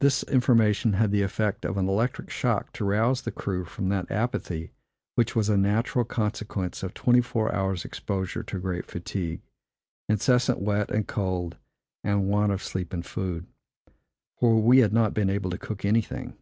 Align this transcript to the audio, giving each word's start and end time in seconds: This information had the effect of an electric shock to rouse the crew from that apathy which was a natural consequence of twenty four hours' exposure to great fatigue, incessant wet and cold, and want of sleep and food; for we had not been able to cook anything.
This 0.00 0.22
information 0.24 0.92
had 0.92 1.12
the 1.12 1.22
effect 1.22 1.64
of 1.64 1.78
an 1.78 1.88
electric 1.88 2.28
shock 2.28 2.74
to 2.74 2.84
rouse 2.84 3.22
the 3.22 3.30
crew 3.32 3.64
from 3.64 3.88
that 3.88 4.10
apathy 4.10 4.72
which 5.14 5.34
was 5.34 5.48
a 5.48 5.56
natural 5.56 6.04
consequence 6.04 6.82
of 6.82 6.92
twenty 6.92 7.22
four 7.22 7.50
hours' 7.54 7.86
exposure 7.86 8.42
to 8.42 8.58
great 8.60 8.84
fatigue, 8.84 9.40
incessant 10.10 10.60
wet 10.60 10.90
and 10.90 11.08
cold, 11.08 11.56
and 12.04 12.26
want 12.28 12.52
of 12.52 12.62
sleep 12.62 12.92
and 12.92 13.06
food; 13.06 13.46
for 14.38 14.60
we 14.60 14.80
had 14.80 14.92
not 14.92 15.14
been 15.14 15.30
able 15.30 15.48
to 15.48 15.56
cook 15.56 15.86
anything. 15.86 16.36